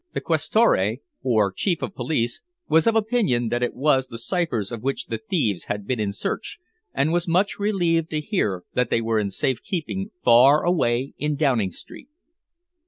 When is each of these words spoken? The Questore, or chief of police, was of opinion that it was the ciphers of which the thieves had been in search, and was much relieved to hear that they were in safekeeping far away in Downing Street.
The 0.15 0.19
Questore, 0.21 0.97
or 1.21 1.51
chief 1.53 1.83
of 1.83 1.93
police, 1.93 2.41
was 2.67 2.87
of 2.87 2.95
opinion 2.95 3.49
that 3.49 3.61
it 3.61 3.75
was 3.75 4.07
the 4.07 4.17
ciphers 4.17 4.71
of 4.71 4.81
which 4.81 5.05
the 5.05 5.19
thieves 5.19 5.65
had 5.65 5.85
been 5.85 5.99
in 5.99 6.11
search, 6.11 6.57
and 6.91 7.11
was 7.13 7.27
much 7.27 7.59
relieved 7.59 8.09
to 8.09 8.19
hear 8.19 8.63
that 8.73 8.89
they 8.89 8.99
were 8.99 9.19
in 9.19 9.29
safekeeping 9.29 10.09
far 10.23 10.63
away 10.65 11.13
in 11.19 11.35
Downing 11.35 11.69
Street. 11.69 12.07